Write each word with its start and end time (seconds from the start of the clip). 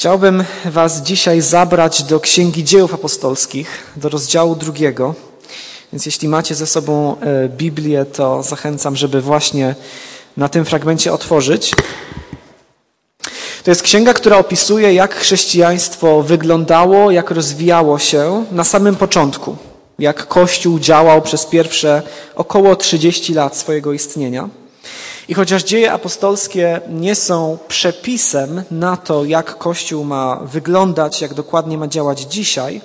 Chciałbym 0.00 0.44
Was 0.64 1.02
dzisiaj 1.02 1.40
zabrać 1.40 2.02
do 2.02 2.20
Księgi 2.20 2.64
Dziejów 2.64 2.94
Apostolskich, 2.94 3.92
do 3.96 4.08
rozdziału 4.08 4.56
drugiego. 4.56 5.14
Więc 5.92 6.06
jeśli 6.06 6.28
macie 6.28 6.54
ze 6.54 6.66
sobą 6.66 7.16
e, 7.20 7.48
Biblię, 7.48 8.04
to 8.04 8.42
zachęcam, 8.42 8.96
żeby 8.96 9.20
właśnie 9.20 9.74
na 10.36 10.48
tym 10.48 10.64
fragmencie 10.64 11.12
otworzyć. 11.12 11.74
To 13.64 13.70
jest 13.70 13.82
księga, 13.82 14.14
która 14.14 14.38
opisuje, 14.38 14.94
jak 14.94 15.14
chrześcijaństwo 15.14 16.22
wyglądało, 16.22 17.10
jak 17.10 17.30
rozwijało 17.30 17.98
się 17.98 18.44
na 18.52 18.64
samym 18.64 18.96
początku, 18.96 19.56
jak 19.98 20.26
Kościół 20.26 20.78
działał 20.78 21.22
przez 21.22 21.46
pierwsze 21.46 22.02
około 22.34 22.76
30 22.76 23.34
lat 23.34 23.56
swojego 23.56 23.92
istnienia. 23.92 24.48
I 25.30 25.34
chociaż 25.34 25.64
dzieje 25.64 25.92
apostolskie 25.92 26.80
nie 26.88 27.14
są 27.14 27.58
przepisem 27.68 28.62
na 28.70 28.96
to, 28.96 29.24
jak 29.24 29.58
Kościół 29.58 30.04
ma 30.04 30.36
wyglądać, 30.36 31.20
jak 31.20 31.34
dokładnie 31.34 31.78
ma 31.78 31.88
działać 31.88 32.20
dzisiaj, 32.20 32.80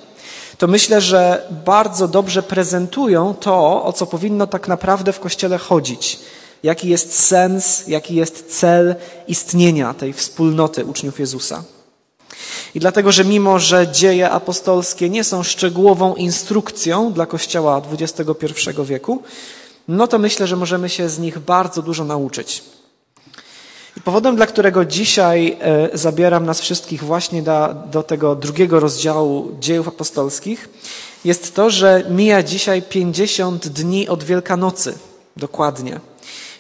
to 0.58 0.68
myślę, 0.68 1.02
że 1.02 1.48
bardzo 1.66 2.08
dobrze 2.08 2.44
prezentują 2.44 3.34
to, 3.40 3.84
o 3.84 3.94
co 3.94 4.06
powinno 4.06 4.48
tak 4.48 4.68
naprawdę 4.68 5.14
w 5.14 5.20
Kościele 5.20 5.58
chodzić. 5.58 6.20
Jaki 6.64 6.90
jest 6.90 7.20
sens, 7.20 7.88
jaki 7.88 8.16
jest 8.16 8.60
cel 8.60 8.96
istnienia 9.28 9.94
tej 9.94 10.14
wspólnoty 10.14 10.86
uczniów 10.86 11.20
Jezusa. 11.20 11.64
I 12.76 12.80
dlatego, 12.80 13.12
że 13.12 13.26
mimo, 13.26 13.60
że 13.60 13.88
dzieje 13.88 14.30
apostolskie 14.30 15.10
nie 15.10 15.24
są 15.24 15.44
szczegółową 15.44 16.16
instrukcją 16.16 17.14
dla 17.14 17.26
Kościoła 17.26 17.82
XXI 17.92 18.70
wieku, 18.84 19.24
no 19.88 20.08
to 20.08 20.20
myślę, 20.20 20.48
że 20.48 20.56
możemy 20.56 20.90
się 20.90 21.10
z 21.10 21.20
nich 21.20 21.40
bardzo 21.40 21.82
dużo 21.82 22.04
nauczyć. 22.04 22.64
I 23.98 24.02
powodem, 24.02 24.36
dla 24.36 24.46
którego 24.46 24.86
dzisiaj 24.86 25.58
e, 25.60 25.98
zabieram 25.98 26.46
nas 26.46 26.62
wszystkich 26.62 27.04
właśnie 27.04 27.44
do, 27.44 27.76
do 27.92 28.04
tego 28.04 28.36
drugiego 28.36 28.80
rozdziału 28.80 29.56
dziejów 29.60 29.88
apostolskich, 29.88 30.70
jest 31.26 31.56
to, 31.56 31.70
że 31.70 32.04
mija 32.10 32.44
dzisiaj 32.44 32.82
50 32.82 33.68
dni 33.68 34.08
od 34.08 34.24
Wielkanocy, 34.24 34.98
dokładnie. 35.38 36.00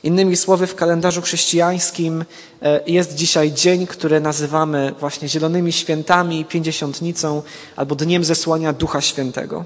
Innymi 0.06 0.36
słowy, 0.36 0.68
w 0.68 0.76
kalendarzu 0.76 1.22
chrześcijańskim 1.22 2.26
e, 2.62 2.80
jest 2.88 3.16
dzisiaj 3.16 3.52
dzień, 3.52 3.88
który 3.88 4.20
nazywamy 4.20 4.94
właśnie 5.00 5.30
Zielonymi 5.30 5.74
Świętami, 5.74 6.46
Pięćdziesiątnicą 6.46 7.42
albo 7.76 7.96
Dniem 7.96 8.24
Zesłania 8.24 8.74
Ducha 8.74 9.02
Świętego. 9.02 9.66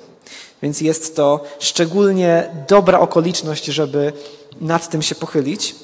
Więc 0.61 0.81
jest 0.81 1.15
to 1.15 1.43
szczególnie 1.59 2.49
dobra 2.67 2.99
okoliczność, 2.99 3.65
żeby 3.65 4.13
nad 4.61 4.89
tym 4.89 5.01
się 5.01 5.15
pochylić. 5.15 5.75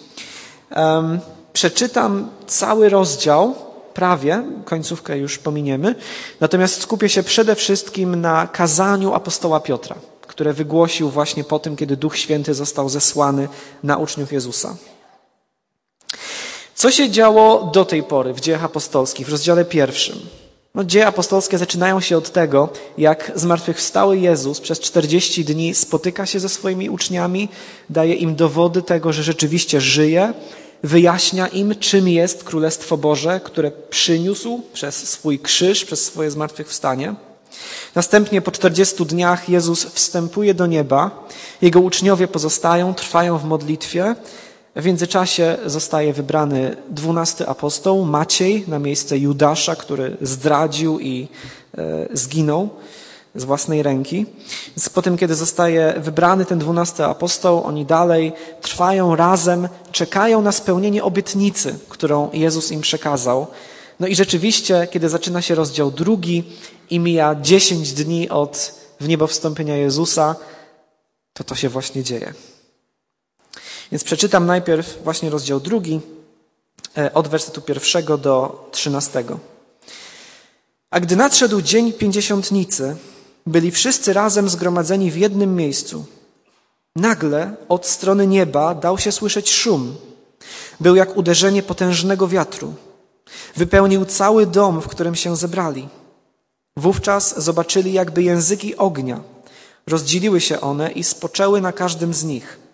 Przeczytam 1.54 2.30
cały 2.48 2.90
rozdział, 2.90 3.56
prawie, 3.94 4.44
końcówkę 4.66 5.18
już 5.18 5.38
pominiemy, 5.38 5.96
natomiast 6.40 6.82
skupię 6.82 7.10
się 7.10 7.24
przede 7.24 7.56
wszystkim 7.56 8.22
na 8.22 8.48
kazaniu 8.48 9.14
apostoła 9.14 9.60
Piotra, 9.60 9.96
które 10.36 10.54
wygłosił 10.54 11.10
właśnie 11.10 11.44
po 11.44 11.60
tym, 11.60 11.76
kiedy 11.76 11.98
Duch 11.98 12.18
Święty 12.18 12.54
został 12.54 12.90
zesłany 12.90 13.48
na 13.84 13.98
uczniów 13.98 14.34
Jezusa. 14.34 14.76
Co 16.76 16.92
się 16.92 17.10
działo 17.10 17.72
do 17.74 17.86
tej 17.86 18.04
pory 18.04 18.34
w 18.34 18.40
dziejach 18.40 18.64
apostolskich 18.64 19.28
w 19.28 19.32
rozdziale 19.32 19.66
pierwszym? 19.66 20.20
No, 20.74 20.84
dzieje 20.84 21.08
apostolskie 21.08 21.58
zaczynają 21.58 22.00
się 22.00 22.18
od 22.18 22.32
tego, 22.32 22.70
jak 22.98 23.32
zmartwychwstały 23.36 24.18
Jezus 24.18 24.60
przez 24.60 24.80
40 24.80 25.46
dni 25.46 25.76
spotyka 25.76 26.26
się 26.26 26.40
ze 26.40 26.50
swoimi 26.50 26.90
uczniami, 26.90 27.50
daje 27.90 28.14
im 28.14 28.36
dowody 28.36 28.82
tego, 28.82 29.14
że 29.14 29.24
rzeczywiście 29.24 29.82
żyje, 29.82 30.34
wyjaśnia 30.84 31.48
im, 31.48 31.76
czym 31.80 32.08
jest 32.08 32.44
Królestwo 32.44 32.98
Boże, 32.98 33.40
które 33.44 33.72
przyniósł 33.72 34.62
przez 34.74 35.10
swój 35.10 35.40
krzyż, 35.40 35.86
przez 35.86 36.06
swoje 36.06 36.32
zmartwychwstanie. 36.32 37.16
Następnie 37.96 38.42
po 38.42 38.52
40 38.52 39.06
dniach 39.06 39.50
Jezus 39.50 39.86
wstępuje 39.86 40.54
do 40.54 40.66
nieba, 40.66 41.28
jego 41.62 41.80
uczniowie 41.80 42.28
pozostają, 42.28 42.94
trwają 42.94 43.38
w 43.38 43.46
modlitwie, 43.46 44.16
w 44.76 44.86
międzyczasie 44.86 45.58
zostaje 45.66 46.14
wybrany 46.14 46.78
dwunasty 46.90 47.48
apostoł, 47.48 48.06
Maciej, 48.06 48.64
na 48.68 48.80
miejsce 48.80 49.18
Judasza, 49.18 49.76
który 49.76 50.18
zdradził 50.22 51.00
i 51.00 51.28
e, 51.78 52.08
zginął 52.14 52.70
z 53.36 53.44
własnej 53.44 53.84
ręki. 53.84 54.26
Więc 54.68 54.90
po 54.90 55.02
tym, 55.02 55.18
kiedy 55.18 55.36
zostaje 55.36 55.94
wybrany 55.98 56.46
ten 56.46 56.60
dwunasty 56.60 57.06
apostoł, 57.06 57.64
oni 57.64 57.86
dalej 57.86 58.34
trwają 58.62 59.16
razem, 59.16 59.70
czekają 59.92 60.42
na 60.42 60.52
spełnienie 60.52 61.04
obietnicy, 61.04 61.80
którą 61.90 62.30
Jezus 62.34 62.72
im 62.72 62.82
przekazał. 62.82 63.48
No 64.00 64.08
i 64.08 64.16
rzeczywiście, 64.16 64.88
kiedy 64.92 65.10
zaczyna 65.10 65.42
się 65.42 65.56
rozdział 65.56 65.92
drugi 65.92 66.44
i 66.90 67.00
mija 67.00 67.36
dziesięć 67.42 67.94
dni 67.94 68.30
od 68.30 68.76
w 69.00 69.08
niebo 69.08 69.28
wstąpienia 69.28 69.78
Jezusa, 69.78 70.36
to 71.34 71.44
to 71.44 71.56
się 71.56 71.70
właśnie 71.70 72.04
dzieje. 72.04 72.34
Więc 73.92 74.04
przeczytam 74.04 74.46
najpierw 74.46 75.04
właśnie 75.04 75.30
rozdział 75.30 75.60
drugi, 75.60 76.02
e, 76.98 77.14
od 77.14 77.28
wersetu 77.28 77.62
pierwszego 77.62 78.18
do 78.18 78.68
trzynastego. 78.72 79.40
A 80.90 81.00
gdy 81.00 81.16
nadszedł 81.16 81.62
dzień 81.62 81.94
pięćdziesiątnicy, 81.94 82.96
byli 83.46 83.72
wszyscy 83.72 84.14
razem 84.14 84.50
zgromadzeni 84.50 85.12
w 85.12 85.18
jednym 85.18 85.56
miejscu. 85.56 86.06
Nagle 86.96 87.56
od 87.70 87.86
strony 87.88 88.28
nieba 88.28 88.76
dał 88.76 88.98
się 88.98 89.12
słyszeć 89.12 89.52
szum. 89.52 89.96
Był 90.80 90.96
jak 90.96 91.18
uderzenie 91.18 91.64
potężnego 91.64 92.28
wiatru. 92.28 92.74
Wypełnił 93.56 94.06
cały 94.06 94.46
dom, 94.46 94.82
w 94.82 94.88
którym 94.88 95.16
się 95.16 95.36
zebrali. 95.36 95.90
Wówczas 96.78 97.44
zobaczyli 97.44 97.94
jakby 97.94 98.24
języki 98.24 98.76
ognia. 98.76 99.22
Rozdzieliły 99.88 100.42
się 100.42 100.62
one 100.62 100.92
i 100.92 101.04
spoczęły 101.04 101.62
na 101.62 101.72
każdym 101.72 102.14
z 102.14 102.24
nich– 102.24 102.58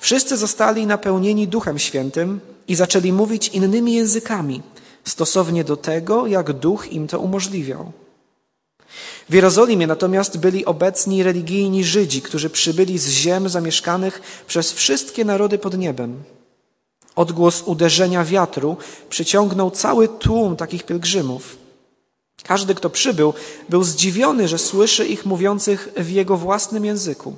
Wszyscy 0.00 0.36
zostali 0.36 0.86
napełnieni 0.86 1.48
Duchem 1.48 1.78
Świętym 1.78 2.40
i 2.68 2.74
zaczęli 2.74 3.12
mówić 3.12 3.48
innymi 3.48 3.92
językami, 3.94 4.62
stosownie 5.04 5.64
do 5.64 5.76
tego, 5.76 6.26
jak 6.26 6.52
Duch 6.52 6.92
im 6.92 7.06
to 7.06 7.20
umożliwiał. 7.20 7.92
W 9.28 9.34
Jerozolimie 9.34 9.86
natomiast 9.86 10.38
byli 10.38 10.64
obecni 10.64 11.22
religijni 11.22 11.84
Żydzi, 11.84 12.22
którzy 12.22 12.50
przybyli 12.50 12.98
z 12.98 13.08
ziem 13.08 13.48
zamieszkanych 13.48 14.22
przez 14.46 14.72
wszystkie 14.72 15.24
narody 15.24 15.58
pod 15.58 15.78
niebem. 15.78 16.22
Odgłos 17.16 17.62
uderzenia 17.62 18.24
wiatru 18.24 18.76
przyciągnął 19.08 19.70
cały 19.70 20.08
tłum 20.08 20.56
takich 20.56 20.82
pielgrzymów. 20.82 21.61
Każdy, 22.44 22.74
kto 22.74 22.90
przybył, 22.90 23.34
był 23.68 23.84
zdziwiony, 23.84 24.48
że 24.48 24.58
słyszy 24.58 25.06
ich 25.06 25.26
mówiących 25.26 25.88
w 25.96 26.10
jego 26.10 26.36
własnym 26.36 26.84
języku. 26.84 27.36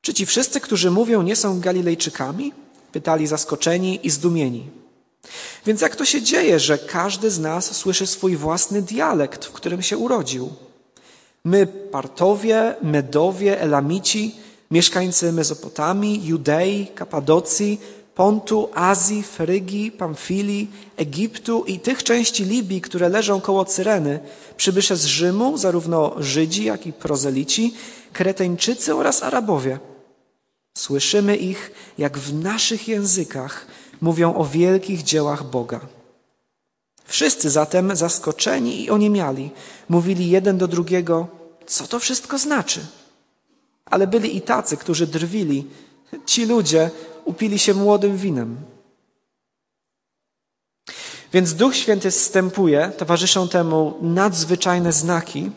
Czy 0.00 0.14
ci 0.14 0.26
wszyscy, 0.26 0.60
którzy 0.60 0.90
mówią, 0.90 1.22
nie 1.22 1.36
są 1.36 1.60
Galilejczykami? 1.60 2.52
Pytali 2.92 3.26
zaskoczeni 3.26 4.00
i 4.02 4.10
zdumieni. 4.10 4.66
Więc 5.66 5.80
jak 5.80 5.96
to 5.96 6.04
się 6.04 6.22
dzieje, 6.22 6.60
że 6.60 6.78
każdy 6.78 7.30
z 7.30 7.38
nas 7.38 7.76
słyszy 7.76 8.06
swój 8.06 8.36
własny 8.36 8.82
dialekt, 8.82 9.44
w 9.44 9.52
którym 9.52 9.82
się 9.82 9.98
urodził? 9.98 10.52
My, 11.44 11.66
Partowie, 11.66 12.74
Medowie, 12.82 13.60
Elamici, 13.60 14.34
mieszkańcy 14.70 15.32
Mezopotamii, 15.32 16.26
Judei, 16.26 16.86
Kapadocji, 16.94 17.80
Pontu, 18.14 18.68
Azji, 18.74 19.22
Frygii, 19.22 19.92
Pamfilii, 19.92 20.70
Egiptu 20.96 21.64
i 21.66 21.80
tych 21.80 22.02
części 22.02 22.44
Libii, 22.44 22.80
które 22.80 23.08
leżą 23.08 23.40
koło 23.40 23.64
Cyreny, 23.64 24.20
przybysze 24.56 24.96
z 24.96 25.04
Rzymu, 25.04 25.58
zarówno 25.58 26.14
Żydzi, 26.18 26.64
jak 26.64 26.86
i 26.86 26.92
prozelici, 26.92 27.74
Kreteńczycy 28.12 28.94
oraz 28.94 29.22
Arabowie– 29.22 29.78
Słyszymy 30.78 31.36
ich, 31.36 31.72
jak 31.98 32.18
w 32.18 32.34
naszych 32.34 32.88
językach 32.88 33.66
mówią 34.00 34.34
o 34.34 34.44
wielkich 34.44 35.02
dziełach 35.02 35.44
Boga. 35.44 35.80
Wszyscy 37.04 37.50
zatem, 37.50 37.96
zaskoczeni 37.96 38.84
i 38.84 38.90
oniemiali, 38.90 39.50
mówili 39.88 40.30
jeden 40.30 40.58
do 40.58 40.68
drugiego, 40.68 41.28
co 41.66 41.86
to 41.86 41.98
wszystko 41.98 42.38
znaczy. 42.38 42.80
Ale 43.84 44.06
byli 44.06 44.36
i 44.36 44.42
tacy, 44.42 44.76
którzy 44.76 45.06
drwili. 45.06 45.66
Ci 46.26 46.46
ludzie 46.46 46.90
upili 47.24 47.58
się 47.58 47.74
młodym 47.74 48.16
winem. 48.16 48.56
Więc 51.32 51.54
Duch 51.54 51.76
Święty 51.76 52.10
zstępuje, 52.10 52.92
towarzyszą 52.98 53.48
temu 53.48 53.94
nadzwyczajne 54.02 54.92
znaki 54.92 55.50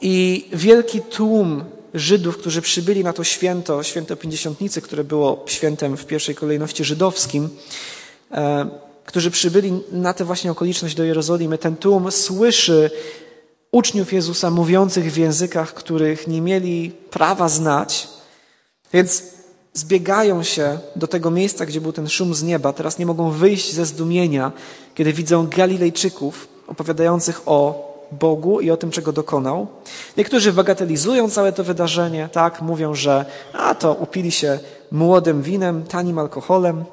i 0.00 0.48
wielki 0.52 1.00
tłum 1.00 1.64
Żydów, 1.94 2.38
którzy 2.38 2.62
przybyli 2.62 3.04
na 3.04 3.12
to 3.12 3.24
święto, 3.24 3.82
święto 3.82 4.16
Pięćdziesiątnicy, 4.16 4.82
które 4.82 5.04
było 5.04 5.44
świętem 5.46 5.96
w 5.96 6.06
pierwszej 6.06 6.34
kolejności 6.34 6.84
żydowskim, 6.84 7.48
e, 8.32 8.68
którzy 9.04 9.30
przybyli 9.30 9.72
na 9.92 10.14
tę 10.14 10.24
właśnie 10.24 10.50
okoliczność 10.50 10.94
do 10.94 11.04
Jerozolimy, 11.04 11.58
ten 11.58 11.76
tłum 11.76 12.12
słyszy 12.12 12.90
uczniów 13.72 14.12
Jezusa 14.12 14.50
mówiących 14.50 15.12
w 15.12 15.16
językach, 15.16 15.74
których 15.74 16.28
nie 16.28 16.40
mieli 16.40 16.92
prawa 17.10 17.48
znać, 17.48 18.08
więc 18.92 19.22
zbiegają 19.76 20.42
się 20.42 20.78
do 20.96 21.06
tego 21.06 21.30
miejsca, 21.30 21.66
gdzie 21.66 21.80
był 21.80 21.92
ten 21.92 22.08
szum 22.08 22.34
z 22.34 22.42
nieba. 22.42 22.72
Teraz 22.72 22.98
nie 22.98 23.06
mogą 23.06 23.30
wyjść 23.30 23.72
ze 23.72 23.86
zdumienia, 23.86 24.52
kiedy 24.94 25.12
widzą 25.12 25.46
Galilejczyków, 25.46 26.48
opowiadających 26.66 27.42
o 27.46 27.86
Bogu 28.12 28.60
i 28.60 28.70
o 28.70 28.76
tym, 28.76 28.90
czego 28.90 29.12
dokonał. 29.12 29.66
Niektórzy 30.16 30.52
bagatelizują 30.52 31.30
całe 31.30 31.52
to 31.52 31.64
wydarzenie, 31.64 32.28
tak, 32.32 32.62
mówią, 32.62 32.94
że 32.94 33.24
a 33.52 33.74
to 33.74 33.94
upili 33.94 34.32
się 34.32 34.58
młodym 34.92 35.42
winem, 35.42 35.84
tanim 35.84 36.18
alkoholem. 36.18 36.84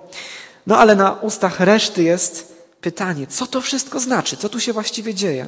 No 0.67 0.77
ale 0.77 0.95
na 0.95 1.11
ustach 1.11 1.59
reszty 1.59 2.03
jest 2.03 2.53
pytanie, 2.81 3.27
co 3.27 3.47
to 3.47 3.61
wszystko 3.61 3.99
znaczy, 3.99 4.37
co 4.37 4.49
tu 4.49 4.59
się 4.59 4.73
właściwie 4.73 5.13
dzieje. 5.13 5.47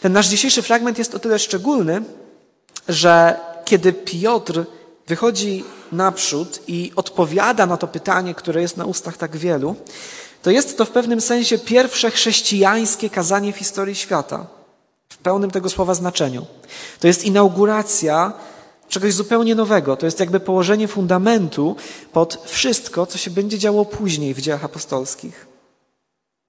Ten 0.00 0.12
nasz 0.12 0.28
dzisiejszy 0.28 0.62
fragment 0.62 0.98
jest 0.98 1.14
o 1.14 1.18
tyle 1.18 1.38
szczególny, 1.38 2.02
że 2.88 3.40
kiedy 3.64 3.92
Piotr 3.92 4.64
wychodzi 5.06 5.64
naprzód 5.92 6.60
i 6.66 6.92
odpowiada 6.96 7.66
na 7.66 7.76
to 7.76 7.86
pytanie, 7.86 8.34
które 8.34 8.62
jest 8.62 8.76
na 8.76 8.84
ustach 8.84 9.16
tak 9.16 9.36
wielu, 9.36 9.76
to 10.42 10.50
jest 10.50 10.78
to 10.78 10.84
w 10.84 10.90
pewnym 10.90 11.20
sensie 11.20 11.58
pierwsze 11.58 12.10
chrześcijańskie 12.10 13.10
kazanie 13.10 13.52
w 13.52 13.56
historii 13.56 13.94
świata, 13.94 14.46
w 15.08 15.18
pełnym 15.18 15.50
tego 15.50 15.70
słowa 15.70 15.94
znaczeniu. 15.94 16.46
To 17.00 17.06
jest 17.06 17.24
inauguracja 17.24 18.32
czegoś 18.88 19.14
zupełnie 19.14 19.54
nowego. 19.54 19.96
To 19.96 20.06
jest 20.06 20.20
jakby 20.20 20.40
położenie 20.40 20.88
fundamentu 20.88 21.76
pod 22.12 22.42
wszystko, 22.44 23.06
co 23.06 23.18
się 23.18 23.30
będzie 23.30 23.58
działo 23.58 23.84
później 23.84 24.34
w 24.34 24.40
dziejach 24.40 24.64
apostolskich. 24.64 25.46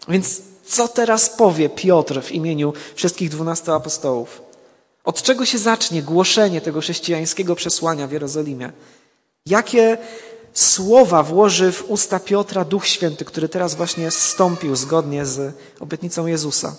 Więc 0.07 0.41
co 0.65 0.87
teraz 0.87 1.29
powie 1.29 1.69
Piotr 1.69 2.21
w 2.21 2.31
imieniu 2.31 2.73
wszystkich 2.95 3.29
dwunastu 3.29 3.73
apostołów? 3.73 4.41
Od 5.03 5.21
czego 5.21 5.45
się 5.45 5.57
zacznie 5.57 6.03
głoszenie 6.03 6.61
tego 6.61 6.81
chrześcijańskiego 6.81 7.55
przesłania 7.55 8.07
w 8.07 8.11
Jerozolimie? 8.11 8.71
Jakie 9.49 9.97
słowa 10.53 11.23
włoży 11.23 11.71
w 11.71 11.85
usta 11.87 12.19
Piotra 12.19 12.65
Duch 12.65 12.87
Święty, 12.87 13.25
który 13.25 13.49
teraz 13.49 13.75
właśnie 13.75 14.11
zstąpił 14.11 14.75
zgodnie 14.75 15.25
z 15.25 15.55
obietnicą 15.79 16.27
Jezusa? 16.27 16.75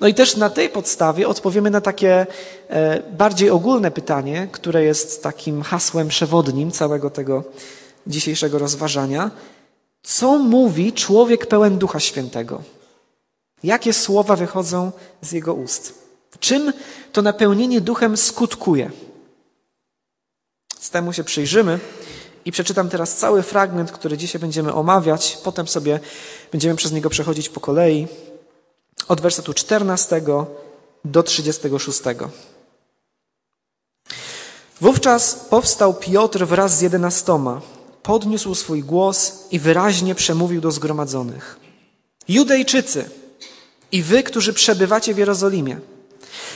No 0.00 0.08
i 0.08 0.14
też 0.14 0.36
na 0.36 0.50
tej 0.50 0.68
podstawie 0.68 1.28
odpowiemy 1.28 1.70
na 1.70 1.80
takie 1.80 2.26
e, 2.68 3.02
bardziej 3.02 3.50
ogólne 3.50 3.90
pytanie, 3.90 4.48
które 4.52 4.84
jest 4.84 5.22
takim 5.22 5.62
hasłem 5.62 6.08
przewodnim 6.08 6.70
całego 6.70 7.10
tego 7.10 7.44
dzisiejszego 8.06 8.58
rozważania. 8.58 9.30
Co 10.02 10.38
mówi 10.38 10.92
człowiek 10.92 11.46
pełen 11.46 11.78
Ducha 11.78 12.00
Świętego? 12.00 12.62
Jakie 13.62 13.92
słowa 13.92 14.36
wychodzą 14.36 14.92
z 15.22 15.32
jego 15.32 15.54
ust? 15.54 15.94
Czym 16.40 16.72
to 17.12 17.22
napełnienie 17.22 17.80
duchem 17.80 18.16
skutkuje? 18.16 18.90
Z 20.84 20.90
temu 20.90 21.12
się 21.12 21.24
przyjrzymy 21.24 21.80
i 22.44 22.52
przeczytam 22.52 22.88
teraz 22.88 23.16
cały 23.16 23.42
fragment, 23.42 23.92
który 23.92 24.18
dzisiaj 24.18 24.40
będziemy 24.40 24.74
omawiać. 24.74 25.38
Potem 25.44 25.68
sobie 25.68 26.00
będziemy 26.52 26.76
przez 26.76 26.92
niego 26.92 27.10
przechodzić 27.10 27.48
po 27.48 27.60
kolei. 27.60 28.08
Od 29.08 29.20
wersetu 29.20 29.54
14 29.54 30.22
do 31.04 31.22
36. 31.22 32.00
Wówczas 34.80 35.34
powstał 35.34 35.94
Piotr 35.94 36.46
wraz 36.46 36.78
z 36.78 36.80
jedenastoma, 36.80 37.60
podniósł 38.02 38.54
swój 38.54 38.82
głos 38.82 39.32
i 39.50 39.58
wyraźnie 39.58 40.14
przemówił 40.14 40.60
do 40.60 40.70
zgromadzonych. 40.70 41.60
Judejczycy 42.28 43.10
i 43.92 44.02
wy, 44.02 44.22
którzy 44.22 44.52
przebywacie 44.52 45.14
w 45.14 45.18
Jerozolimie, 45.18 45.80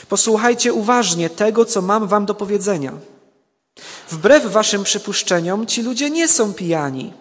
posłuchajcie 0.09 0.73
uważnie 0.73 1.31
tego, 1.31 1.65
co 1.65 1.83
mam 1.83 2.09
wam 2.09 2.27
do 2.27 2.35
powiedzenia. 2.35 2.93
Wbrew 4.11 4.47
waszym 4.47 4.85
przypuszczeniom, 4.85 5.67
ci 5.67 5.83
ludzie 5.83 6.11
nie 6.11 6.29
są 6.29 6.55
pijani. 6.55 7.13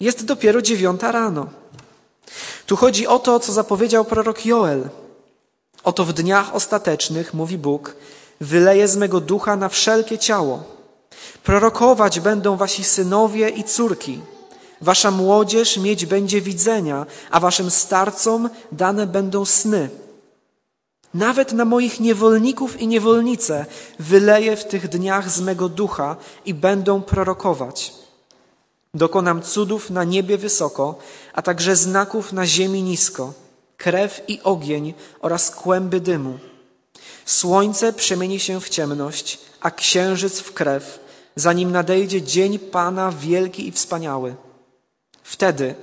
Jest 0.00 0.24
dopiero 0.24 0.62
dziewiąta 0.62 1.12
rano. 1.12 1.46
Tu 2.66 2.76
chodzi 2.76 3.06
o 3.06 3.18
to, 3.18 3.40
co 3.40 3.52
zapowiedział 3.52 4.04
prorok 4.04 4.46
Joel. 4.46 4.88
Oto 5.84 6.04
w 6.04 6.12
dniach 6.12 6.54
ostatecznych, 6.54 7.34
mówi 7.34 7.58
Bóg, 7.58 7.96
wyleję 8.40 8.88
z 8.88 8.96
mego 8.96 9.20
ducha 9.20 9.56
na 9.56 9.68
wszelkie 9.68 10.18
ciało. 10.18 10.64
Prorokować 11.42 12.20
będą 12.20 12.56
wasi 12.56 12.84
synowie 12.84 13.48
i 13.48 13.64
córki. 13.64 14.20
Wasza 14.80 15.10
młodzież 15.10 15.76
mieć 15.76 16.06
będzie 16.06 16.40
widzenia, 16.40 17.06
a 17.30 17.40
waszym 17.40 17.70
starcom 17.70 18.50
dane 18.72 19.06
będą 19.06 19.44
sny. 19.44 19.90
Nawet 21.14 21.52
na 21.52 21.64
moich 21.64 22.00
niewolników 22.00 22.80
i 22.80 22.86
niewolnice 22.86 23.66
wyleję 23.98 24.56
w 24.56 24.64
tych 24.64 24.88
dniach 24.88 25.30
z 25.30 25.40
mego 25.40 25.68
ducha 25.68 26.16
i 26.44 26.54
będą 26.54 27.02
prorokować. 27.02 27.92
Dokonam 28.94 29.42
cudów 29.42 29.90
na 29.90 30.04
niebie 30.04 30.38
wysoko, 30.38 30.98
a 31.32 31.42
także 31.42 31.76
znaków 31.76 32.32
na 32.32 32.46
ziemi 32.46 32.82
nisko, 32.82 33.32
krew 33.76 34.22
i 34.28 34.40
ogień 34.42 34.94
oraz 35.20 35.50
kłęby 35.50 36.00
dymu. 36.00 36.38
Słońce 37.24 37.92
przemieni 37.92 38.40
się 38.40 38.60
w 38.60 38.68
ciemność, 38.68 39.38
a 39.60 39.70
księżyc 39.70 40.40
w 40.40 40.52
krew, 40.52 40.98
zanim 41.36 41.72
nadejdzie 41.72 42.22
dzień 42.22 42.58
Pana 42.58 43.12
wielki 43.12 43.68
i 43.68 43.72
wspaniały. 43.72 44.34
Wtedy 45.22 45.74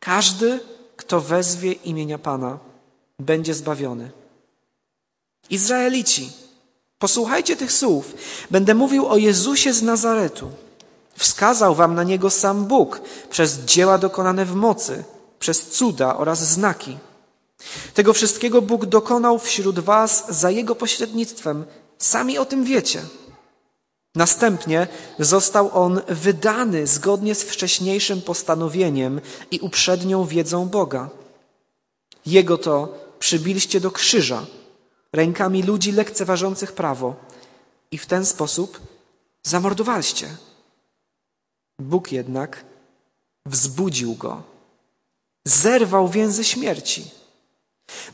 każdy, 0.00 0.60
kto 0.96 1.20
wezwie 1.20 1.72
imienia 1.72 2.18
Pana, 2.18 2.58
będzie 3.18 3.54
zbawiony. 3.54 4.10
Izraelici, 5.50 6.32
posłuchajcie 6.98 7.56
tych 7.56 7.72
słów. 7.72 8.14
Będę 8.50 8.74
mówił 8.74 9.06
o 9.06 9.16
Jezusie 9.16 9.72
z 9.72 9.82
Nazaretu. 9.82 10.50
Wskazał 11.16 11.74
wam 11.74 11.94
na 11.94 12.02
niego 12.02 12.30
sam 12.30 12.64
Bóg 12.64 13.00
przez 13.30 13.58
dzieła 13.58 13.98
dokonane 13.98 14.44
w 14.44 14.54
mocy, 14.54 15.04
przez 15.38 15.66
cuda 15.66 16.16
oraz 16.16 16.48
znaki. 16.48 16.98
Tego 17.94 18.12
wszystkiego 18.12 18.62
Bóg 18.62 18.86
dokonał 18.86 19.38
wśród 19.38 19.78
was 19.78 20.24
za 20.28 20.50
jego 20.50 20.74
pośrednictwem. 20.74 21.64
Sami 21.98 22.38
o 22.38 22.44
tym 22.44 22.64
wiecie. 22.64 23.02
Następnie 24.14 24.86
został 25.18 25.70
on 25.72 26.00
wydany 26.08 26.86
zgodnie 26.86 27.34
z 27.34 27.42
wcześniejszym 27.42 28.22
postanowieniem 28.22 29.20
i 29.50 29.60
uprzednią 29.60 30.24
wiedzą 30.24 30.68
Boga. 30.68 31.10
Jego 32.26 32.58
to 32.58 32.98
przybiliście 33.18 33.80
do 33.80 33.90
krzyża 33.90 34.46
rękami 35.12 35.62
ludzi 35.62 35.92
lekceważących 35.92 36.72
prawo 36.72 37.16
i 37.90 37.98
w 37.98 38.06
ten 38.06 38.26
sposób 38.26 38.80
zamordowaliście. 39.42 40.28
Bóg 41.78 42.12
jednak 42.12 42.64
wzbudził 43.46 44.14
go, 44.14 44.42
zerwał 45.44 46.08
więzy 46.08 46.44
śmierci. 46.44 47.10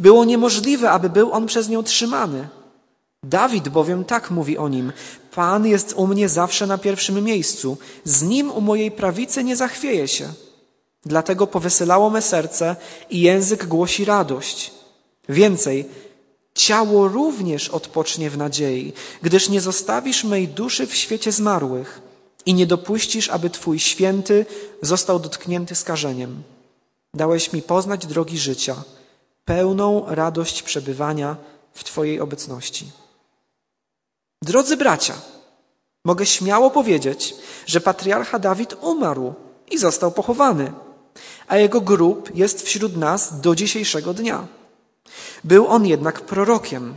Było 0.00 0.25
niemożliwe, 0.25 0.91
aby 0.91 1.11
był 1.11 1.33
on 1.33 1.47
przez 1.47 1.69
nią 1.69 1.83
trzymany. 1.83 2.49
Dawid 3.22 3.69
bowiem 3.69 4.05
tak 4.05 4.31
mówi 4.31 4.58
o 4.58 4.69
nim: 4.69 4.93
Pan 5.34 5.67
jest 5.67 5.93
u 5.96 6.06
mnie 6.06 6.29
zawsze 6.29 6.67
na 6.67 6.79
pierwszym 6.79 7.25
miejscu, 7.25 7.79
z 8.05 8.22
nim 8.22 8.51
u 8.51 8.61
mojej 8.61 8.91
prawicy 8.91 9.44
nie 9.44 9.56
zachwieje 9.56 10.08
się. 10.08 10.29
Dlatego 11.05 11.46
powesylało 11.46 12.11
me 12.11 12.22
serce 12.22 12.77
i 13.11 13.20
język 13.20 13.67
głosi 13.67 14.05
radość. 14.05 14.72
Więcej, 15.29 15.89
ciało 16.55 17.09
również 17.09 17.69
odpocznie 17.69 18.31
w 18.31 18.39
nadziei, 18.39 18.93
gdyż 19.23 19.49
nie 19.49 19.61
zostawisz 19.61 20.25
mej 20.25 20.49
duszy 20.49 20.87
w 20.87 20.94
świecie 20.94 21.32
zmarłych 21.32 22.01
i 22.47 22.55
nie 22.55 22.67
dopuścisz, 22.67 23.29
aby 23.29 23.51
Twój 23.51 23.79
święty 23.79 24.47
został 24.82 25.19
dotknięty 25.19 25.75
skażeniem. 25.75 26.43
Dałeś 27.15 27.53
mi 27.53 27.63
poznać 27.63 28.06
drogi 28.06 28.39
życia, 28.39 28.77
pełną 29.44 30.05
radość 30.06 30.63
przebywania 30.63 31.37
w 31.73 31.85
Twojej 31.85 32.21
obecności. 32.21 32.91
Drodzy 34.43 34.77
bracia, 34.77 35.15
mogę 36.05 36.27
śmiało 36.27 36.71
powiedzieć, 36.71 37.35
że 37.67 37.81
patriarcha 37.81 38.39
Dawid 38.39 38.75
umarł 38.81 39.35
i 39.71 39.79
został 39.79 40.13
pochowany, 40.13 40.73
a 41.49 41.56
jego 41.56 41.81
grób 41.81 42.37
jest 42.37 42.63
wśród 42.63 42.97
nas 42.97 43.41
do 43.41 43.55
dzisiejszego 43.55 44.15
dnia. 44.15 44.47
Był 45.44 45.67
on 45.67 45.87
jednak 45.87 46.20
prorokiem. 46.20 46.94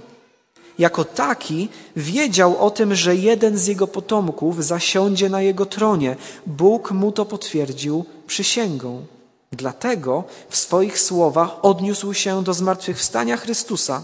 Jako 0.79 1.03
taki 1.03 1.69
wiedział 1.95 2.65
o 2.65 2.71
tym, 2.71 2.95
że 2.95 3.15
jeden 3.15 3.57
z 3.57 3.67
jego 3.67 3.87
potomków 3.87 4.65
zasiądzie 4.65 5.29
na 5.29 5.41
jego 5.41 5.65
tronie. 5.65 6.15
Bóg 6.45 6.91
mu 6.91 7.11
to 7.11 7.25
potwierdził 7.25 8.05
przysięgą. 8.27 9.05
Dlatego 9.51 10.23
w 10.49 10.57
swoich 10.57 10.99
słowach 10.99 11.65
odniósł 11.65 12.13
się 12.13 12.43
do 12.43 12.53
zmartwychwstania 12.53 13.37
Chrystusa, 13.37 14.03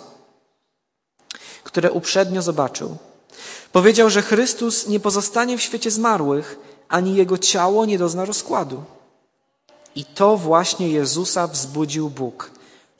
które 1.63 1.91
uprzednio 1.91 2.41
zobaczył. 2.41 2.98
Powiedział, 3.71 4.10
że 4.10 4.21
Chrystus 4.21 4.88
nie 4.88 5.00
pozostanie 5.00 5.57
w 5.57 5.62
świecie 5.62 5.91
zmarłych, 5.91 6.60
ani 6.89 7.15
jego 7.15 7.38
ciało 7.38 7.86
nie 7.86 7.98
dozna 7.98 8.25
rozkładu. 8.25 8.83
I 9.95 10.05
to 10.05 10.38
właśnie 10.38 10.89
Jezusa 10.89 11.48
wzbudził 11.48 12.10
Bóg 12.10 12.51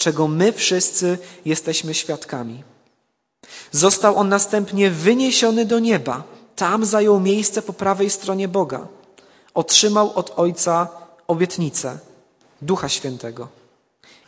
czego 0.02 0.28
my 0.28 0.54
wszyscy 0.54 1.18
jesteśmy 1.46 1.94
świadkami. 1.94 2.64
Został 3.72 4.16
on 4.18 4.30
następnie 4.30 4.92
wyniesiony 4.92 5.66
do 5.66 5.80
nieba. 5.80 6.24
Tam 6.56 6.86
zajął 6.86 7.20
miejsce 7.20 7.62
po 7.62 7.74
prawej 7.74 8.10
stronie 8.10 8.48
Boga. 8.48 8.88
Otrzymał 9.54 10.14
od 10.16 10.34
Ojca 10.36 10.88
obietnicę 11.28 12.00
Ducha 12.62 12.90
Świętego. 12.90 13.48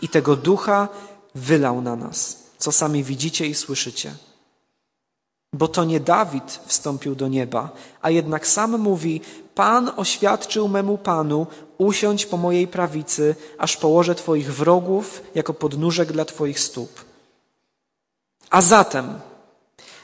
I 0.01 0.10
tego 0.10 0.36
Ducha 0.36 0.88
wylał 1.36 1.82
na 1.82 1.96
nas, 1.96 2.38
co 2.58 2.72
sami 2.72 3.03
widzicie 3.03 3.48
i 3.48 3.56
słyszycie. 3.56 4.13
Bo 5.53 5.68
to 5.68 5.84
nie 5.84 6.00
Dawid 6.00 6.60
wstąpił 6.65 7.15
do 7.15 7.27
nieba, 7.27 7.70
a 8.01 8.10
jednak 8.10 8.48
sam 8.48 8.77
mówi: 8.77 9.22
Pan 9.55 9.91
oświadczył 9.98 10.67
memu 10.67 10.98
panu: 10.98 11.48
Usiądź 11.77 12.25
po 12.25 12.38
mojej 12.38 12.67
prawicy, 12.67 13.36
aż 13.57 13.77
położę 13.77 14.15
Twoich 14.15 14.53
wrogów 14.53 15.22
jako 15.36 15.53
podnóżek 15.53 16.12
dla 16.12 16.25
Twoich 16.25 16.60
stóp. 16.60 17.05
A 18.50 18.62
zatem, 18.62 19.19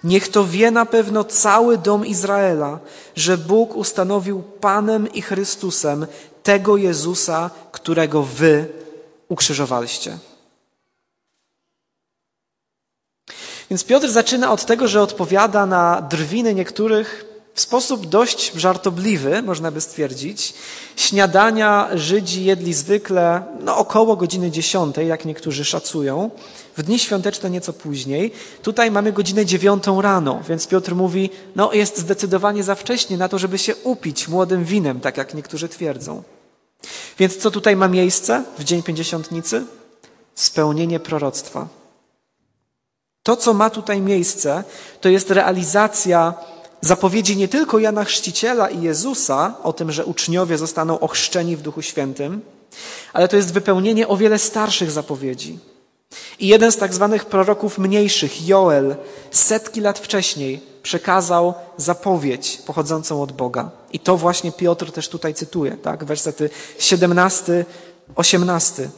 niech 0.03 0.27
to 0.27 0.45
wie 0.45 0.71
na 0.71 0.85
pewno 0.85 1.23
cały 1.23 1.77
dom 1.77 2.05
Izraela, 2.05 2.79
że 3.15 3.37
Bóg 3.37 3.75
ustanowił 3.75 4.41
Panem 4.41 5.13
i 5.13 5.21
Chrystusem 5.21 6.07
tego 6.43 6.77
Jezusa, 6.77 7.49
którego 7.71 8.23
Wy 8.23 8.67
ukrzyżowaliście. 9.27 10.17
Więc 13.69 13.83
Piotr 13.83 14.09
zaczyna 14.09 14.51
od 14.51 14.65
tego, 14.65 14.87
że 14.87 15.01
odpowiada 15.01 15.65
na 15.65 16.01
drwiny 16.01 16.53
niektórych 16.55 17.28
w 17.59 17.61
sposób 17.61 18.05
dość 18.05 18.51
żartobliwy, 18.55 19.41
można 19.41 19.71
by 19.71 19.81
stwierdzić. 19.81 20.53
Śniadania 20.95 21.89
Żydzi 21.93 22.45
jedli 22.45 22.73
zwykle 22.73 23.43
no, 23.59 23.77
około 23.77 24.15
godziny 24.15 24.51
dziesiątej, 24.51 25.07
jak 25.07 25.25
niektórzy 25.25 25.65
szacują. 25.65 26.31
W 26.77 26.83
dni 26.83 26.99
świąteczne 26.99 27.49
nieco 27.49 27.73
później. 27.73 28.31
Tutaj 28.61 28.91
mamy 28.91 29.11
godzinę 29.11 29.45
dziewiątą 29.45 30.01
rano, 30.01 30.41
więc 30.49 30.67
Piotr 30.67 30.95
mówi, 30.95 31.29
no 31.55 31.73
jest 31.73 31.97
zdecydowanie 31.97 32.63
za 32.63 32.75
wcześnie 32.75 33.17
na 33.17 33.29
to, 33.29 33.39
żeby 33.39 33.57
się 33.57 33.75
upić 33.75 34.27
młodym 34.27 34.63
winem, 34.63 34.99
tak 34.99 35.17
jak 35.17 35.33
niektórzy 35.33 35.69
twierdzą. 35.69 36.23
Więc 37.17 37.37
co 37.37 37.51
tutaj 37.51 37.75
ma 37.75 37.87
miejsce 37.87 38.43
w 38.59 38.63
Dzień 38.63 38.83
Pięćdziesiątnicy? 38.83 39.65
Spełnienie 40.35 40.99
proroctwa. 40.99 41.67
To, 43.23 43.35
co 43.35 43.53
ma 43.53 43.69
tutaj 43.69 44.01
miejsce, 44.01 44.63
to 45.01 45.09
jest 45.09 45.31
realizacja 45.31 46.33
zapowiedzi 46.81 47.37
nie 47.37 47.47
tylko 47.47 47.79
Jana 47.79 48.03
Chrzciciela 48.03 48.69
i 48.69 48.81
Jezusa 48.81 49.55
o 49.63 49.73
tym, 49.73 49.91
że 49.91 50.05
uczniowie 50.05 50.57
zostaną 50.57 50.99
ochrzczeni 50.99 51.55
w 51.55 51.61
Duchu 51.61 51.81
Świętym, 51.81 52.41
ale 53.13 53.27
to 53.27 53.35
jest 53.35 53.53
wypełnienie 53.53 54.07
o 54.07 54.17
wiele 54.17 54.39
starszych 54.39 54.91
zapowiedzi. 54.91 55.59
I 56.39 56.47
jeden 56.47 56.71
z 56.71 56.77
tak 56.77 56.93
zwanych 56.93 57.25
proroków 57.25 57.77
mniejszych, 57.77 58.47
Joel, 58.47 58.95
setki 59.31 59.81
lat 59.81 59.99
wcześniej 59.99 60.61
przekazał 60.83 61.53
zapowiedź 61.77 62.61
pochodzącą 62.65 63.21
od 63.21 63.31
Boga. 63.31 63.69
I 63.93 63.99
to 63.99 64.17
właśnie 64.17 64.51
Piotr 64.51 64.91
też 64.91 65.09
tutaj 65.09 65.33
cytuje, 65.33 65.71
tak? 65.71 66.03
Wersety 66.03 66.49
17, 66.79 67.65
18. 68.15 68.89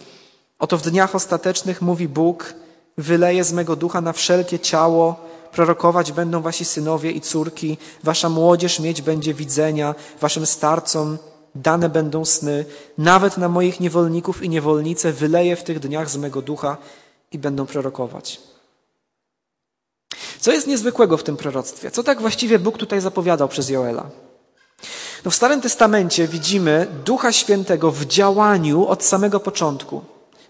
Oto 0.60 0.78
w 0.78 0.82
dniach 0.82 1.16
ostatecznych 1.16 1.82
mówi 1.82 2.08
Bóg, 2.08 2.54
wyleje 2.98 3.44
z 3.44 3.54
mego 3.54 3.76
ducha 3.76 4.02
na 4.02 4.14
wszelkie 4.14 4.60
ciało, 4.60 5.31
prorokować 5.52 6.12
będą 6.12 6.42
wasi 6.42 6.66
synowie 6.66 7.12
i 7.12 7.22
córki, 7.22 7.78
wasza 8.04 8.30
młodzież 8.30 8.80
mieć 8.80 9.02
będzie 9.02 9.34
widzenia, 9.34 9.96
waszym 10.22 10.46
starcom 10.46 11.18
dane 11.56 11.90
będą 11.90 12.26
sny, 12.26 12.66
nawet 12.98 13.38
na 13.38 13.50
moich 13.50 13.80
niewolników 13.80 14.44
i 14.44 14.50
niewolnice 14.50 15.12
wyleję 15.12 15.56
w 15.56 15.64
tych 15.64 15.80
dniach 15.80 16.10
z 16.10 16.18
mego 16.18 16.42
ducha 16.42 16.78
i 17.32 17.40
będą 17.40 17.66
prorokować. 17.66 18.40
Co 20.40 20.52
jest 20.52 20.68
niezwykłego 20.68 21.18
w 21.18 21.24
tym 21.24 21.38
proroctwie? 21.38 21.92
Co 21.92 22.04
tak 22.04 22.22
właściwie 22.22 22.60
Bóg 22.60 22.78
tutaj 22.78 23.02
zapowiadał 23.02 23.48
przez 23.48 23.70
Joela? 23.70 24.10
No 25.26 25.32
w 25.32 25.36
Starym 25.36 25.62
Testamencie 25.62 26.28
widzimy 26.28 26.88
Ducha 27.06 27.32
Świętego 27.32 27.92
w 27.92 28.06
działaniu 28.06 28.88
od 28.88 29.04
samego 29.04 29.40
początku. 29.40 30.02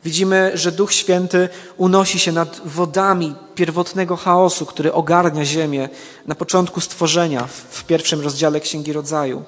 Widzimy, 0.06 0.52
że 0.54 0.72
Duch 0.72 0.94
Święty 0.94 1.50
unosi 1.78 2.20
się 2.20 2.32
nad 2.32 2.62
wodami 2.66 3.36
pierwotnego 3.56 4.16
chaosu, 4.16 4.66
który 4.66 4.94
ogarnia 4.94 5.46
ziemię 5.46 5.90
na 6.26 6.36
początku 6.36 6.82
stworzenia, 6.82 7.48
w 7.70 7.84
pierwszym 7.84 8.22
rozdziale 8.22 8.60
Księgi 8.60 8.94
Rodzaju. 8.94 9.44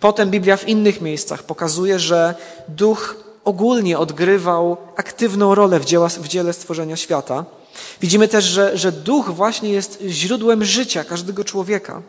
Potem 0.00 0.30
Biblia 0.30 0.56
w 0.56 0.68
innych 0.68 1.00
miejscach 1.00 1.42
pokazuje, 1.42 1.98
że 1.98 2.34
Duch 2.68 3.16
ogólnie 3.44 3.98
odgrywał 3.98 4.76
aktywną 4.96 5.54
rolę 5.54 5.80
w, 5.80 5.84
dzieła, 5.84 6.08
w 6.08 6.28
dziele 6.28 6.52
stworzenia 6.52 6.96
świata. 6.96 7.44
Widzimy 8.00 8.28
też, 8.28 8.44
że, 8.44 8.78
że 8.78 8.92
Duch 8.92 9.30
właśnie 9.30 9.70
jest 9.70 10.02
źródłem 10.06 10.64
życia 10.64 11.04
każdego 11.04 11.44
człowieka. 11.44 12.02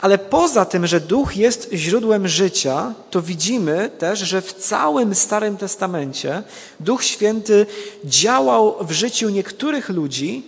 Ale 0.00 0.18
poza 0.18 0.64
tym, 0.64 0.86
że 0.86 1.00
duch 1.00 1.36
jest 1.36 1.68
źródłem 1.72 2.28
życia, 2.28 2.94
to 3.10 3.22
widzimy 3.22 3.90
też, 3.98 4.18
że 4.18 4.42
w 4.42 4.52
całym 4.52 5.14
Starym 5.14 5.56
Testamencie 5.56 6.42
Duch 6.80 7.04
Święty 7.04 7.66
działał 8.04 8.76
w 8.80 8.92
życiu 8.92 9.28
niektórych 9.28 9.88
ludzi 9.88 10.42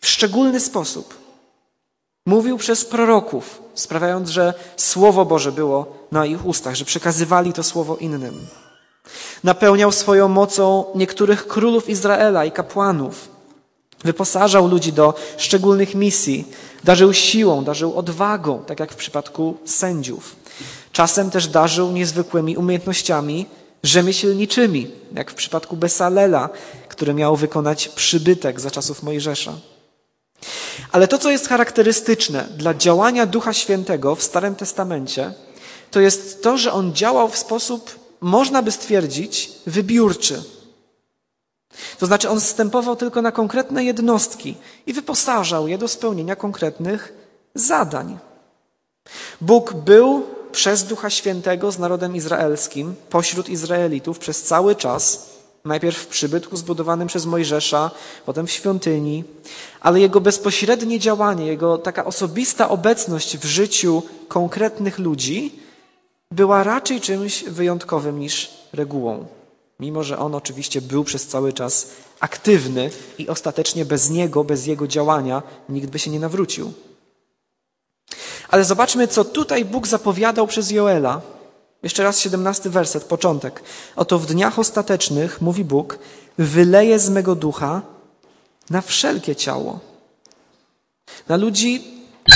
w 0.00 0.08
szczególny 0.08 0.60
sposób. 0.60 1.14
Mówił 2.26 2.58
przez 2.58 2.84
proroków, 2.84 3.62
sprawiając, 3.74 4.30
że 4.30 4.54
Słowo 4.76 5.24
Boże 5.24 5.52
było 5.52 6.06
na 6.12 6.26
ich 6.26 6.46
ustach, 6.46 6.74
że 6.74 6.84
przekazywali 6.84 7.52
to 7.52 7.62
Słowo 7.62 7.96
innym. 7.96 8.46
Napełniał 9.44 9.92
swoją 9.92 10.28
mocą 10.28 10.84
niektórych 10.94 11.46
królów 11.46 11.88
Izraela 11.88 12.44
i 12.44 12.52
kapłanów. 12.52 13.33
Wyposażał 14.04 14.68
ludzi 14.68 14.92
do 14.92 15.14
szczególnych 15.36 15.94
misji, 15.94 16.48
darzył 16.84 17.12
siłą, 17.12 17.64
darzył 17.64 17.98
odwagą, 17.98 18.64
tak 18.66 18.80
jak 18.80 18.92
w 18.92 18.96
przypadku 18.96 19.56
sędziów. 19.64 20.36
Czasem 20.92 21.30
też 21.30 21.48
darzył 21.48 21.92
niezwykłymi 21.92 22.56
umiejętnościami 22.56 23.46
rzemieślniczymi, 23.82 24.90
jak 25.14 25.30
w 25.30 25.34
przypadku 25.34 25.76
Besalela, 25.76 26.48
który 26.88 27.14
miał 27.14 27.36
wykonać 27.36 27.88
przybytek 27.88 28.60
za 28.60 28.70
czasów 28.70 29.02
Mojżesza. 29.02 29.52
Ale 30.92 31.08
to, 31.08 31.18
co 31.18 31.30
jest 31.30 31.48
charakterystyczne 31.48 32.48
dla 32.56 32.74
działania 32.74 33.26
Ducha 33.26 33.52
Świętego 33.52 34.14
w 34.14 34.22
Starym 34.22 34.54
Testamencie, 34.54 35.32
to 35.90 36.00
jest 36.00 36.42
to, 36.42 36.58
że 36.58 36.72
on 36.72 36.94
działał 36.94 37.28
w 37.28 37.38
sposób, 37.38 37.98
można 38.20 38.62
by 38.62 38.72
stwierdzić, 38.72 39.52
wybiórczy. 39.66 40.42
To 41.98 42.06
znaczy, 42.06 42.28
on 42.28 42.40
wstępował 42.40 42.96
tylko 42.96 43.22
na 43.22 43.32
konkretne 43.32 43.84
jednostki 43.84 44.54
i 44.86 44.92
wyposażał 44.92 45.68
je 45.68 45.78
do 45.78 45.88
spełnienia 45.88 46.36
konkretnych 46.36 47.12
zadań. 47.54 48.18
Bóg 49.40 49.74
był 49.74 50.26
przez 50.52 50.84
Ducha 50.84 51.10
Świętego 51.10 51.72
z 51.72 51.78
narodem 51.78 52.16
izraelskim, 52.16 52.94
pośród 53.10 53.48
Izraelitów 53.48 54.18
przez 54.18 54.42
cały 54.42 54.76
czas, 54.76 55.30
najpierw 55.64 55.98
w 55.98 56.06
przybytku 56.06 56.56
zbudowanym 56.56 57.08
przez 57.08 57.26
Mojżesza, 57.26 57.90
potem 58.26 58.46
w 58.46 58.50
świątyni, 58.50 59.24
ale 59.80 60.00
jego 60.00 60.20
bezpośrednie 60.20 60.98
działanie, 60.98 61.46
jego 61.46 61.78
taka 61.78 62.04
osobista 62.04 62.68
obecność 62.68 63.38
w 63.38 63.44
życiu 63.44 64.02
konkretnych 64.28 64.98
ludzi 64.98 65.52
była 66.30 66.62
raczej 66.62 67.00
czymś 67.00 67.44
wyjątkowym 67.44 68.18
niż 68.18 68.50
regułą 68.72 69.26
mimo 69.80 70.02
że 70.02 70.18
on 70.18 70.34
oczywiście 70.34 70.82
był 70.82 71.04
przez 71.04 71.26
cały 71.26 71.52
czas 71.52 71.88
aktywny 72.20 72.90
i 73.18 73.28
ostatecznie 73.28 73.84
bez 73.84 74.10
niego, 74.10 74.44
bez 74.44 74.66
jego 74.66 74.86
działania 74.86 75.42
nikt 75.68 75.90
by 75.90 75.98
się 75.98 76.10
nie 76.10 76.20
nawrócił. 76.20 76.72
Ale 78.48 78.64
zobaczmy, 78.64 79.08
co 79.08 79.24
tutaj 79.24 79.64
Bóg 79.64 79.86
zapowiadał 79.86 80.46
przez 80.46 80.70
Joela. 80.70 81.20
Jeszcze 81.82 82.02
raz 82.02 82.20
siedemnasty 82.20 82.70
werset, 82.70 83.04
początek. 83.04 83.62
Oto 83.96 84.18
w 84.18 84.26
dniach 84.26 84.58
ostatecznych, 84.58 85.40
mówi 85.40 85.64
Bóg, 85.64 85.98
wyleję 86.38 86.98
z 86.98 87.10
mego 87.10 87.34
ducha 87.34 87.82
na 88.70 88.80
wszelkie 88.80 89.36
ciało. 89.36 89.80
Na 91.28 91.36
ludzi 91.36 91.93